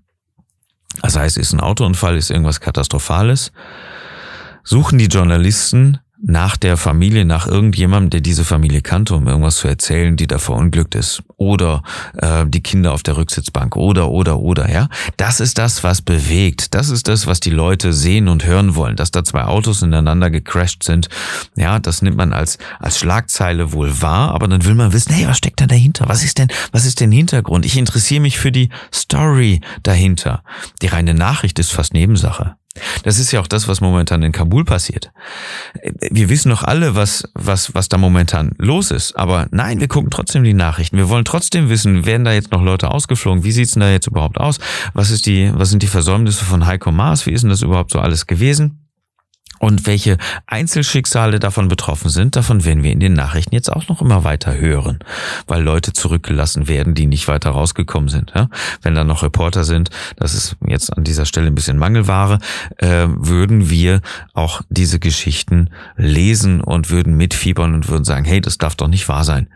Das 1.02 1.16
heißt, 1.16 1.36
ist 1.36 1.52
ein 1.52 1.60
Autounfall, 1.60 2.16
ist 2.16 2.30
irgendwas 2.30 2.60
Katastrophales. 2.60 3.52
Suchen 4.64 4.98
die 4.98 5.06
Journalisten 5.06 5.98
nach 6.22 6.56
der 6.56 6.76
Familie, 6.76 7.24
nach 7.24 7.46
irgendjemandem, 7.46 8.10
der 8.10 8.20
diese 8.20 8.44
Familie 8.44 8.80
kannte, 8.80 9.14
um 9.14 9.28
irgendwas 9.28 9.56
zu 9.56 9.68
erzählen, 9.68 10.16
die 10.16 10.26
da 10.26 10.38
verunglückt 10.38 10.94
ist. 10.94 11.22
Oder 11.36 11.82
äh, 12.16 12.46
die 12.46 12.62
Kinder 12.62 12.92
auf 12.92 13.02
der 13.02 13.16
Rücksitzbank. 13.16 13.76
Oder, 13.76 14.08
oder, 14.08 14.38
oder, 14.38 14.70
ja. 14.70 14.88
Das 15.16 15.40
ist 15.40 15.58
das, 15.58 15.84
was 15.84 16.02
bewegt. 16.02 16.74
Das 16.74 16.88
ist 16.88 17.08
das, 17.08 17.26
was 17.26 17.40
die 17.40 17.50
Leute 17.50 17.92
sehen 17.92 18.28
und 18.28 18.46
hören 18.46 18.74
wollen. 18.74 18.96
Dass 18.96 19.10
da 19.10 19.24
zwei 19.24 19.44
Autos 19.44 19.82
ineinander 19.82 20.30
gecrashed 20.30 20.82
sind, 20.82 21.08
ja, 21.54 21.78
das 21.78 22.02
nimmt 22.02 22.16
man 22.16 22.32
als, 22.32 22.58
als 22.78 22.98
Schlagzeile 22.98 23.72
wohl 23.72 24.00
wahr, 24.00 24.32
aber 24.32 24.48
dann 24.48 24.64
will 24.64 24.74
man 24.74 24.92
wissen, 24.92 25.12
hey, 25.12 25.26
was 25.28 25.38
steckt 25.38 25.60
da 25.60 25.66
dahinter? 25.66 26.08
Was 26.08 26.24
ist 26.24 26.38
denn, 26.38 26.48
was 26.72 26.86
ist 26.86 27.00
denn 27.00 27.12
Hintergrund? 27.12 27.66
Ich 27.66 27.76
interessiere 27.76 28.20
mich 28.20 28.38
für 28.38 28.52
die 28.52 28.70
Story 28.92 29.60
dahinter. 29.82 30.42
Die 30.82 30.86
reine 30.86 31.14
Nachricht 31.14 31.58
ist 31.58 31.72
fast 31.72 31.92
Nebensache. 31.92 32.56
Das 33.02 33.18
ist 33.18 33.32
ja 33.32 33.40
auch 33.40 33.46
das, 33.46 33.68
was 33.68 33.80
momentan 33.80 34.22
in 34.22 34.32
Kabul 34.32 34.64
passiert. 34.64 35.12
Wir 36.10 36.28
wissen 36.28 36.50
doch 36.50 36.62
alle, 36.62 36.94
was, 36.94 37.28
was, 37.34 37.74
was 37.74 37.88
da 37.88 37.98
momentan 37.98 38.52
los 38.58 38.90
ist. 38.90 39.16
Aber 39.16 39.46
nein, 39.50 39.80
wir 39.80 39.88
gucken 39.88 40.10
trotzdem 40.10 40.44
die 40.44 40.54
Nachrichten. 40.54 40.96
Wir 40.96 41.08
wollen 41.08 41.24
trotzdem 41.24 41.68
wissen, 41.68 42.06
werden 42.06 42.24
da 42.24 42.32
jetzt 42.32 42.52
noch 42.52 42.62
Leute 42.62 42.90
ausgeflogen? 42.90 43.44
Wie 43.44 43.52
sieht's 43.52 43.72
denn 43.72 43.80
da 43.80 43.90
jetzt 43.90 44.06
überhaupt 44.06 44.38
aus? 44.38 44.58
Was 44.94 45.10
ist 45.10 45.26
die, 45.26 45.50
was 45.54 45.70
sind 45.70 45.82
die 45.82 45.86
Versäumnisse 45.86 46.44
von 46.44 46.66
Heiko 46.66 46.92
Maas? 46.92 47.26
Wie 47.26 47.32
ist 47.32 47.42
denn 47.42 47.50
das 47.50 47.62
überhaupt 47.62 47.92
so 47.92 48.00
alles 48.00 48.26
gewesen? 48.26 48.85
Und 49.58 49.86
welche 49.86 50.18
Einzelschicksale 50.46 51.38
davon 51.38 51.68
betroffen 51.68 52.10
sind, 52.10 52.36
davon 52.36 52.64
werden 52.64 52.82
wir 52.82 52.92
in 52.92 53.00
den 53.00 53.14
Nachrichten 53.14 53.54
jetzt 53.54 53.72
auch 53.72 53.88
noch 53.88 54.02
immer 54.02 54.24
weiter 54.24 54.56
hören, 54.56 54.98
weil 55.46 55.62
Leute 55.62 55.92
zurückgelassen 55.92 56.68
werden, 56.68 56.94
die 56.94 57.06
nicht 57.06 57.28
weiter 57.28 57.50
rausgekommen 57.50 58.08
sind. 58.08 58.32
Ja? 58.34 58.48
Wenn 58.82 58.94
da 58.94 59.04
noch 59.04 59.22
Reporter 59.22 59.64
sind, 59.64 59.90
das 60.16 60.34
ist 60.34 60.56
jetzt 60.66 60.96
an 60.96 61.04
dieser 61.04 61.26
Stelle 61.26 61.46
ein 61.46 61.54
bisschen 61.54 61.78
Mangelware, 61.78 62.38
äh, 62.78 63.06
würden 63.08 63.70
wir 63.70 64.00
auch 64.34 64.62
diese 64.68 64.98
Geschichten 64.98 65.70
lesen 65.96 66.60
und 66.60 66.90
würden 66.90 67.16
mitfiebern 67.16 67.74
und 67.74 67.88
würden 67.88 68.04
sagen, 68.04 68.24
hey, 68.24 68.40
das 68.40 68.58
darf 68.58 68.76
doch 68.76 68.88
nicht 68.88 69.08
wahr 69.08 69.24
sein. 69.24 69.48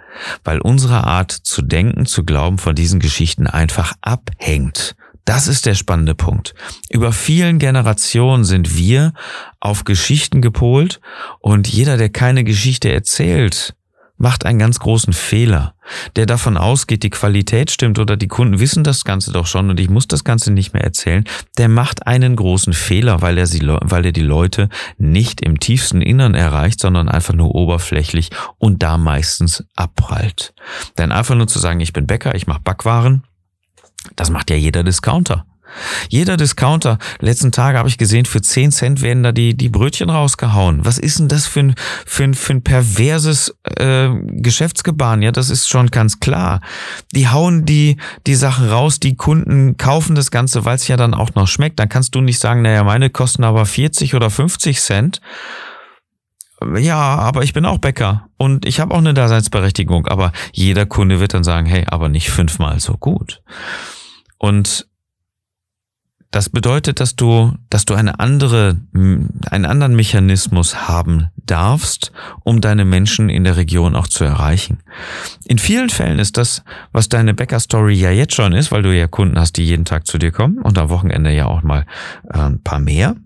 Weil 0.44 0.60
unsere 0.60 1.04
Art 1.04 1.30
zu 1.30 1.62
denken, 1.62 2.06
zu 2.06 2.24
glauben 2.24 2.58
von 2.58 2.74
diesen 2.74 3.00
Geschichten 3.00 3.46
einfach 3.46 3.94
abhängt 4.00 4.96
das 5.24 5.46
ist 5.46 5.66
der 5.66 5.74
spannende 5.74 6.14
Punkt. 6.14 6.54
Über 6.88 7.12
vielen 7.12 7.58
Generationen 7.58 8.44
sind 8.44 8.76
wir 8.76 9.12
auf 9.60 9.84
Geschichten 9.84 10.42
gepolt 10.42 11.00
und 11.40 11.68
jeder, 11.68 11.96
der 11.96 12.08
keine 12.08 12.44
Geschichte 12.44 12.90
erzählt, 12.92 13.74
macht 14.20 14.44
einen 14.44 14.58
ganz 14.58 14.78
großen 14.78 15.14
Fehler, 15.14 15.74
der 16.14 16.26
davon 16.26 16.58
ausgeht, 16.58 17.02
die 17.02 17.10
Qualität 17.10 17.70
stimmt 17.70 17.98
oder 17.98 18.18
die 18.18 18.28
Kunden 18.28 18.60
wissen 18.60 18.84
das 18.84 19.04
Ganze 19.04 19.32
doch 19.32 19.46
schon 19.46 19.70
und 19.70 19.80
ich 19.80 19.88
muss 19.88 20.08
das 20.08 20.24
Ganze 20.24 20.52
nicht 20.52 20.74
mehr 20.74 20.84
erzählen, 20.84 21.24
der 21.56 21.68
macht 21.68 22.06
einen 22.06 22.36
großen 22.36 22.74
Fehler, 22.74 23.22
weil 23.22 23.38
er, 23.38 23.46
sie, 23.46 23.66
weil 23.66 24.04
er 24.04 24.12
die 24.12 24.20
Leute 24.20 24.68
nicht 24.98 25.40
im 25.40 25.58
tiefsten 25.58 26.02
Innern 26.02 26.34
erreicht, 26.34 26.80
sondern 26.80 27.08
einfach 27.08 27.32
nur 27.32 27.54
oberflächlich 27.54 28.28
und 28.58 28.82
da 28.82 28.98
meistens 28.98 29.64
abprallt. 29.74 30.52
Denn 30.98 31.12
einfach 31.12 31.34
nur 31.34 31.48
zu 31.48 31.58
sagen, 31.58 31.80
ich 31.80 31.94
bin 31.94 32.06
Bäcker, 32.06 32.34
ich 32.34 32.46
mache 32.46 32.60
Backwaren, 32.60 33.24
das 34.16 34.30
macht 34.30 34.50
ja 34.50 34.56
jeder 34.56 34.82
Discounter. 34.82 35.46
Jeder 36.08 36.36
Discounter, 36.36 36.98
letzten 37.20 37.52
Tage 37.52 37.78
habe 37.78 37.88
ich 37.88 37.98
gesehen, 37.98 38.24
für 38.24 38.42
10 38.42 38.72
Cent 38.72 39.02
werden 39.02 39.22
da 39.22 39.32
die, 39.32 39.56
die 39.56 39.68
Brötchen 39.68 40.10
rausgehauen. 40.10 40.84
Was 40.84 40.98
ist 40.98 41.18
denn 41.18 41.28
das 41.28 41.46
für 41.46 41.60
ein, 41.60 41.74
für 42.06 42.24
ein, 42.24 42.34
für 42.34 42.54
ein 42.54 42.62
perverses 42.62 43.54
äh, 43.76 44.08
Geschäftsgebaren? 44.26 45.22
Ja, 45.22 45.32
das 45.32 45.50
ist 45.50 45.68
schon 45.68 45.88
ganz 45.88 46.20
klar. 46.20 46.60
Die 47.14 47.28
hauen 47.28 47.64
die, 47.64 47.96
die 48.26 48.34
Sachen 48.34 48.68
raus, 48.68 49.00
die 49.00 49.16
Kunden 49.16 49.76
kaufen 49.76 50.14
das 50.14 50.30
Ganze, 50.30 50.64
weil 50.64 50.76
es 50.76 50.88
ja 50.88 50.96
dann 50.96 51.14
auch 51.14 51.34
noch 51.34 51.46
schmeckt. 51.46 51.78
Dann 51.78 51.88
kannst 51.88 52.14
du 52.14 52.20
nicht 52.20 52.40
sagen, 52.40 52.62
naja, 52.62 52.82
meine 52.84 53.10
kosten 53.10 53.44
aber 53.44 53.66
40 53.66 54.14
oder 54.14 54.30
50 54.30 54.80
Cent. 54.80 55.20
Ja, 56.76 57.16
aber 57.16 57.42
ich 57.42 57.52
bin 57.52 57.64
auch 57.64 57.78
Bäcker 57.78 58.28
und 58.36 58.66
ich 58.66 58.80
habe 58.80 58.94
auch 58.94 58.98
eine 58.98 59.14
Daseinsberechtigung. 59.14 60.06
Aber 60.06 60.32
jeder 60.52 60.86
Kunde 60.86 61.20
wird 61.20 61.34
dann 61.34 61.44
sagen, 61.44 61.66
hey, 61.66 61.84
aber 61.88 62.08
nicht 62.08 62.30
fünfmal 62.30 62.80
so 62.80 62.96
gut. 62.96 63.42
Und 64.38 64.86
das 66.30 66.48
bedeutet, 66.48 67.00
dass 67.00 67.16
du, 67.16 67.54
dass 67.70 67.86
du 67.86 67.94
eine 67.94 68.20
andere, 68.20 68.76
einen 68.92 69.64
anderen 69.66 69.96
Mechanismus 69.96 70.88
haben 70.88 71.28
darfst, 71.36 72.12
um 72.44 72.60
deine 72.60 72.84
Menschen 72.84 73.28
in 73.28 73.42
der 73.42 73.56
Region 73.56 73.96
auch 73.96 74.06
zu 74.06 74.22
erreichen. 74.22 74.78
In 75.46 75.58
vielen 75.58 75.88
Fällen 75.88 76.20
ist 76.20 76.36
das, 76.36 76.62
was 76.92 77.08
deine 77.08 77.34
Bäcker-Story 77.34 77.94
ja 77.94 78.12
jetzt 78.12 78.34
schon 78.34 78.52
ist, 78.52 78.70
weil 78.70 78.82
du 78.82 78.96
ja 78.96 79.08
Kunden 79.08 79.40
hast, 79.40 79.56
die 79.56 79.64
jeden 79.64 79.84
Tag 79.84 80.06
zu 80.06 80.18
dir 80.18 80.30
kommen 80.30 80.58
und 80.58 80.78
am 80.78 80.88
Wochenende 80.88 81.32
ja 81.32 81.46
auch 81.46 81.64
mal 81.64 81.84
äh, 82.32 82.38
ein 82.38 82.62
paar 82.62 82.78
mehr 82.78 83.16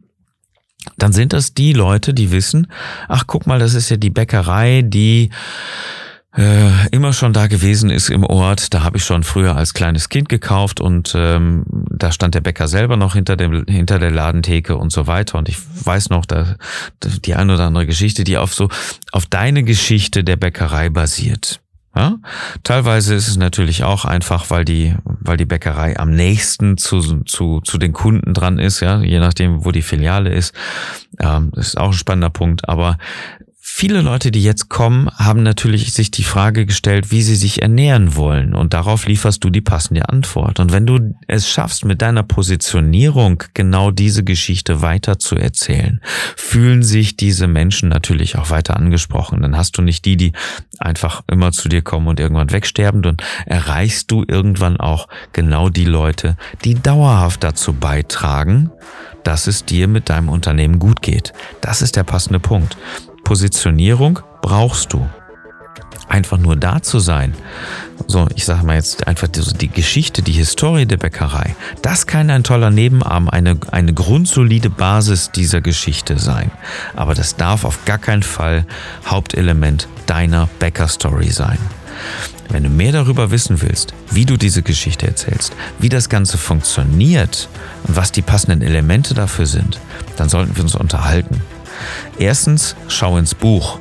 dann 0.96 1.12
sind 1.12 1.32
das 1.32 1.54
die 1.54 1.72
Leute, 1.72 2.14
die 2.14 2.30
wissen, 2.30 2.66
ach 3.08 3.24
guck 3.26 3.46
mal, 3.46 3.58
das 3.58 3.74
ist 3.74 3.90
ja 3.90 3.96
die 3.96 4.10
Bäckerei, 4.10 4.82
die 4.82 5.30
äh, 6.36 6.88
immer 6.90 7.12
schon 7.12 7.32
da 7.32 7.46
gewesen 7.46 7.90
ist 7.90 8.10
im 8.10 8.24
Ort. 8.24 8.74
Da 8.74 8.82
habe 8.82 8.96
ich 8.96 9.04
schon 9.04 9.22
früher 9.22 9.56
als 9.56 9.72
kleines 9.72 10.08
Kind 10.08 10.28
gekauft 10.28 10.80
und 10.80 11.14
ähm, 11.16 11.64
da 11.90 12.10
stand 12.10 12.34
der 12.34 12.40
Bäcker 12.40 12.68
selber 12.68 12.96
noch 12.96 13.14
hinter 13.14 13.36
dem 13.36 13.64
hinter 13.66 13.98
der 13.98 14.10
Ladentheke 14.10 14.76
und 14.76 14.90
so 14.90 15.06
weiter. 15.06 15.38
Und 15.38 15.48
ich 15.48 15.58
weiß 15.84 16.10
noch, 16.10 16.26
da, 16.26 16.56
die 17.02 17.34
eine 17.34 17.54
oder 17.54 17.64
andere 17.64 17.86
Geschichte, 17.86 18.24
die 18.24 18.36
auf 18.36 18.52
so 18.52 18.68
auf 19.12 19.26
deine 19.26 19.62
Geschichte 19.62 20.24
der 20.24 20.36
Bäckerei 20.36 20.90
basiert. 20.90 21.60
Ja? 21.94 22.16
Teilweise 22.62 23.14
ist 23.14 23.28
es 23.28 23.36
natürlich 23.36 23.84
auch 23.84 24.04
einfach, 24.04 24.50
weil 24.50 24.64
die, 24.64 24.94
weil 25.04 25.36
die 25.36 25.46
Bäckerei 25.46 25.98
am 25.98 26.10
nächsten 26.10 26.76
zu, 26.76 27.22
zu, 27.24 27.60
zu 27.60 27.78
den 27.78 27.92
Kunden 27.92 28.34
dran 28.34 28.58
ist, 28.58 28.80
ja, 28.80 29.00
je 29.00 29.20
nachdem, 29.20 29.64
wo 29.64 29.70
die 29.70 29.82
Filiale 29.82 30.32
ist. 30.32 30.54
Ähm, 31.20 31.52
ist 31.56 31.78
auch 31.78 31.88
ein 31.88 31.92
spannender 31.92 32.30
Punkt. 32.30 32.68
Aber 32.68 32.98
Viele 33.76 34.02
Leute, 34.02 34.30
die 34.30 34.44
jetzt 34.44 34.68
kommen, 34.68 35.10
haben 35.16 35.42
natürlich 35.42 35.92
sich 35.92 36.12
die 36.12 36.22
Frage 36.22 36.64
gestellt, 36.64 37.10
wie 37.10 37.22
sie 37.22 37.34
sich 37.34 37.60
ernähren 37.60 38.14
wollen. 38.14 38.54
Und 38.54 38.72
darauf 38.72 39.06
lieferst 39.06 39.42
du 39.42 39.50
die 39.50 39.62
passende 39.62 40.08
Antwort. 40.08 40.60
Und 40.60 40.70
wenn 40.70 40.86
du 40.86 41.16
es 41.26 41.50
schaffst, 41.50 41.84
mit 41.84 42.00
deiner 42.00 42.22
Positionierung 42.22 43.42
genau 43.52 43.90
diese 43.90 44.22
Geschichte 44.22 44.80
weiter 44.80 45.18
zu 45.18 45.34
erzählen, 45.34 46.00
fühlen 46.36 46.84
sich 46.84 47.16
diese 47.16 47.48
Menschen 47.48 47.88
natürlich 47.88 48.38
auch 48.38 48.48
weiter 48.48 48.76
angesprochen. 48.76 49.42
Dann 49.42 49.56
hast 49.56 49.76
du 49.76 49.82
nicht 49.82 50.04
die, 50.04 50.16
die 50.16 50.32
einfach 50.78 51.22
immer 51.26 51.50
zu 51.50 51.68
dir 51.68 51.82
kommen 51.82 52.06
und 52.06 52.20
irgendwann 52.20 52.52
wegsterben. 52.52 53.02
Dann 53.02 53.16
erreichst 53.44 54.08
du 54.12 54.24
irgendwann 54.24 54.76
auch 54.76 55.08
genau 55.32 55.68
die 55.68 55.84
Leute, 55.84 56.36
die 56.64 56.76
dauerhaft 56.76 57.42
dazu 57.42 57.72
beitragen, 57.72 58.70
dass 59.24 59.48
es 59.48 59.64
dir 59.64 59.88
mit 59.88 60.10
deinem 60.10 60.28
Unternehmen 60.28 60.78
gut 60.78 61.02
geht. 61.02 61.32
Das 61.60 61.82
ist 61.82 61.96
der 61.96 62.04
passende 62.04 62.38
Punkt. 62.38 62.76
Positionierung 63.24 64.20
brauchst 64.42 64.92
du. 64.92 65.08
Einfach 66.08 66.36
nur 66.36 66.54
da 66.54 66.82
zu 66.82 66.98
sein. 66.98 67.34
So, 68.06 68.28
ich 68.34 68.44
sage 68.44 68.64
mal 68.64 68.76
jetzt 68.76 69.06
einfach 69.06 69.26
die, 69.26 69.40
die, 69.40 69.68
Geschichte, 69.68 70.22
die 70.22 70.32
Historie 70.32 70.86
der 70.86 70.98
Bäckerei. 70.98 71.56
Das 71.80 72.06
kann 72.06 72.30
ein 72.30 72.44
toller 72.44 72.70
Nebenarm, 72.70 73.28
eine, 73.28 73.58
eine 73.70 73.94
grundsolide 73.94 74.68
Basis 74.68 75.30
dieser 75.30 75.62
Geschichte 75.62 76.18
sein. 76.18 76.50
Aber 76.94 77.14
das 77.14 77.36
darf 77.36 77.64
auf 77.64 77.84
gar 77.86 77.98
keinen 77.98 78.22
Fall 78.22 78.66
Hauptelement 79.06 79.88
deiner 80.06 80.48
Bäckerstory 80.58 81.30
sein. 81.30 81.58
Wenn 82.50 82.64
du 82.64 82.68
mehr 82.68 82.92
darüber 82.92 83.30
wissen 83.30 83.62
willst, 83.62 83.94
wie 84.10 84.26
du 84.26 84.36
diese 84.36 84.62
Geschichte 84.62 85.06
erzählst, 85.06 85.54
wie 85.78 85.88
das 85.88 86.08
Ganze 86.08 86.36
funktioniert 86.36 87.48
und 87.88 87.96
was 87.96 88.12
die 88.12 88.22
passenden 88.22 88.60
Elemente 88.60 89.14
dafür 89.14 89.46
sind, 89.46 89.80
dann 90.16 90.28
sollten 90.28 90.54
wir 90.54 90.62
uns 90.62 90.74
unterhalten. 90.74 91.40
Erstens, 92.18 92.74
schau 92.88 93.18
ins 93.18 93.34
Buch. 93.34 93.78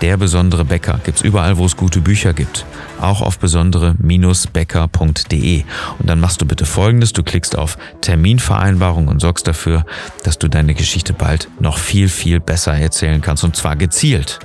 Der 0.00 0.16
besondere 0.16 0.64
Bäcker 0.64 0.98
gibt's 1.04 1.22
überall, 1.22 1.56
wo 1.56 1.66
es 1.66 1.76
gute 1.76 2.00
Bücher 2.00 2.34
gibt. 2.34 2.66
Auch 3.00 3.22
auf 3.22 3.38
besondere-bäcker.de. 3.38 5.64
Und 5.98 6.10
dann 6.10 6.18
machst 6.20 6.42
du 6.42 6.46
bitte 6.46 6.66
folgendes. 6.66 7.12
Du 7.12 7.22
klickst 7.22 7.56
auf 7.56 7.78
Terminvereinbarung 8.00 9.06
und 9.08 9.20
sorgst 9.20 9.46
dafür, 9.46 9.86
dass 10.24 10.38
du 10.38 10.48
deine 10.48 10.74
Geschichte 10.74 11.12
bald 11.12 11.48
noch 11.60 11.78
viel, 11.78 12.08
viel 12.08 12.40
besser 12.40 12.74
erzählen 12.74 13.22
kannst. 13.22 13.44
Und 13.44 13.54
zwar 13.56 13.76
gezielt. 13.76 14.40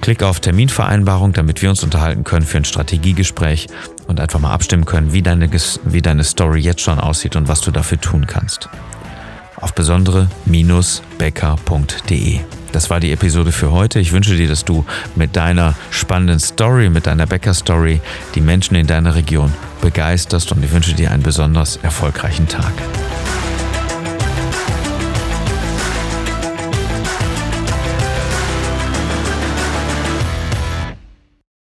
Klick 0.00 0.22
auf 0.22 0.40
Terminvereinbarung, 0.40 1.32
damit 1.32 1.62
wir 1.62 1.70
uns 1.70 1.84
unterhalten 1.84 2.24
können 2.24 2.46
für 2.46 2.58
ein 2.58 2.64
Strategiegespräch 2.64 3.66
und 4.06 4.18
einfach 4.18 4.40
mal 4.40 4.52
abstimmen 4.52 4.86
können, 4.86 5.12
wie 5.12 5.22
deine, 5.22 5.50
wie 5.84 6.02
deine 6.02 6.24
Story 6.24 6.60
jetzt 6.60 6.80
schon 6.80 6.98
aussieht 6.98 7.36
und 7.36 7.46
was 7.48 7.60
du 7.60 7.70
dafür 7.70 8.00
tun 8.00 8.26
kannst 8.26 8.70
auf 9.60 9.74
besondere-becker.de. 9.74 12.40
Das 12.72 12.90
war 12.90 13.00
die 13.00 13.12
Episode 13.12 13.52
für 13.52 13.72
heute. 13.72 14.00
Ich 14.00 14.12
wünsche 14.12 14.36
dir, 14.36 14.48
dass 14.48 14.64
du 14.64 14.84
mit 15.14 15.36
deiner 15.36 15.74
spannenden 15.90 16.40
Story, 16.40 16.88
mit 16.90 17.06
deiner 17.06 17.26
Bäcker-Story 17.26 18.00
die 18.34 18.40
Menschen 18.40 18.76
in 18.76 18.86
deiner 18.86 19.14
Region 19.14 19.52
begeisterst 19.80 20.52
und 20.52 20.64
ich 20.64 20.72
wünsche 20.72 20.94
dir 20.94 21.10
einen 21.10 21.22
besonders 21.22 21.76
erfolgreichen 21.76 22.48
Tag. 22.48 22.72